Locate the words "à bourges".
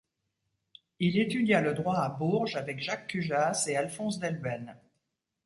1.97-2.55